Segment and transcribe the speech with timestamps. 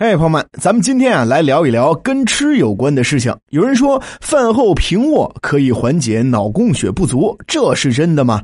[0.00, 3.36] 嘿，朋友们，咱们今天啊来聊一聊跟吃有关的事情。
[3.50, 8.40] 有人说饭后平卧可以缓解脑供血不足，这是真的吗？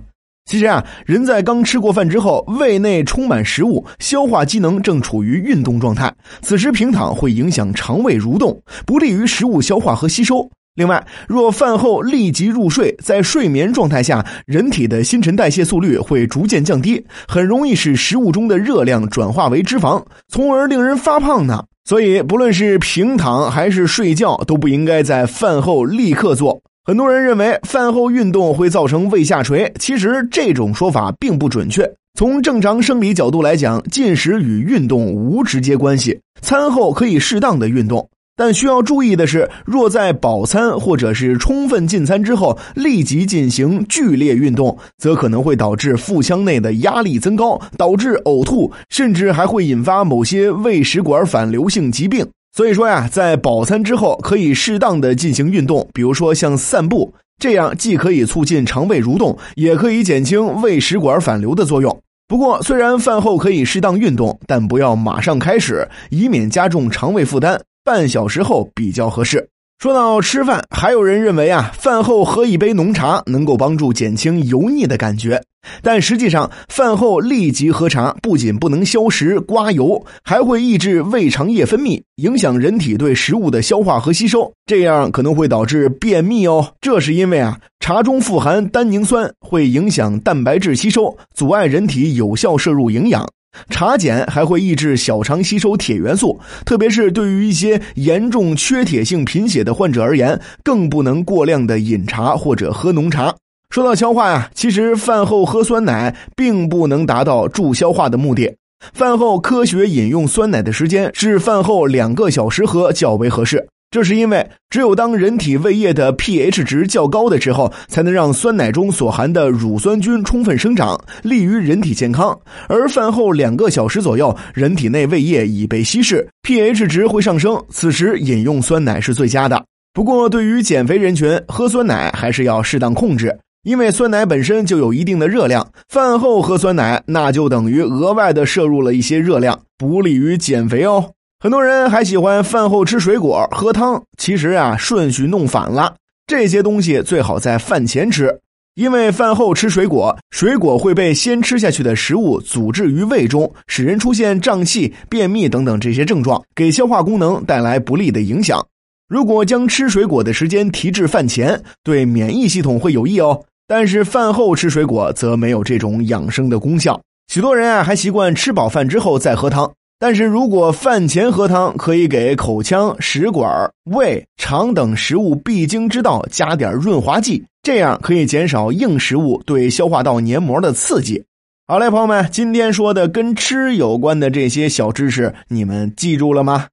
[0.46, 6.12] 其实啊，人在刚吃过饭之后，胃内充满食物，消化机能正处于运动状态，
[6.42, 10.50] 此时平躺会影响肠胃蠕动，不利于食物消化和吸收。
[10.76, 21.64] 另外，若饭后立即入睡，在睡眠状态下，人体的新陈代谢速率会逐渐降低，很容易使食物中的热量转化为脂肪，从而令人发胖呢。
[21.84, 26.60] 所以，不论是平躺还是睡觉，都不应该在饭后立刻做。
[26.84, 31.88] 很多人认为饭后运动会造成胃下垂，其实这种说法并不准确。
[32.18, 38.08] 从正常生理角度来讲，进食与运动无直接关系，餐后可以适当的运动。
[38.36, 52.26] 但需要注意的是，若在饱餐或者是充分进餐之后立即进行剧烈运动，则可能会导致腹腔内的压力增高，导致呕吐，甚至还会引发某些胃食管反流性疾病。
[52.56, 61.96] 所以说呀，在饱餐之后可以适当的进行运动，比如说像散步，这样既可以促进肠胃蠕动，也可以减轻胃食管反流的作用。
[62.26, 67.60] 不过，虽然饭后可以适当运动，但不要马上开始，以免加重肠胃负担。
[67.84, 69.46] 半小时后比较合适。
[69.78, 75.42] 说到吃饭，还有人认为啊，饭后喝一杯浓茶能够帮助减轻油腻的感觉。
[75.82, 86.72] 但实际上，饭后立即喝茶不仅不能消食刮油，还会抑制胃肠液分泌，影响人体对食物的消化和吸收，这样可能会导致便秘哦。
[86.80, 93.28] 这是因为啊，茶中富含单宁酸，会影响蛋白质吸收，阻碍人体有效摄入营养。
[93.70, 103.34] 茶碱还会抑制小肠吸收铁元素，特别是对于一些严重缺铁性贫血的患者而言，更不能过量的饮茶或者喝浓茶。
[103.70, 108.56] 说到消化呀，其实饭后喝酸奶并不能达到助消化的目的。
[108.92, 113.66] 饭后科学饮用酸奶的时间是饭后两个小时喝较为合适。
[113.94, 122.36] 这是因为，只有当人体胃液的 pH 值较高的时候，才能让酸奶中所含的乳酸菌充分生长，利于人体健康。
[122.66, 129.64] 而饭后两个小时左右，人体内胃液已被稀释，pH 值会上升，此时饮用酸奶是最佳的。
[129.92, 141.12] 不过，对于减肥人群，喝酸奶还是要适当控制，因为酸奶本身就有一定的热量，饭后喝酸奶，那就等于额外的摄入了一些热量，不利于减肥哦。
[141.44, 145.94] 很多人还喜欢饭后吃水果、喝汤，其实啊顺序弄反了。
[146.26, 148.40] 这些东西最好在饭前吃，
[148.76, 158.66] 因为饭后吃水果，水果会被先吃下去的食物阻滞于胃中，使人出现胀气、便秘等等这些症状，给消化功能带来不利的影响。
[159.06, 163.44] 如果将吃水果的时间提至饭前，对免疫系统会有益哦。
[163.68, 166.98] 但是饭后吃水果则没有这种养生的功效。
[167.28, 169.70] 许多人啊还习惯吃饱饭之后再喝汤。
[170.04, 173.50] 但是如果饭前喝汤，可以给口腔、食管、
[173.84, 181.24] 胃、肠等食物必经之道加点润滑剂，这样可以减少硬食物对消化道黏膜的刺激。
[181.66, 186.66] 好嘞，朋友们，今天说的跟吃有关的这些小知识，你们记住了吗？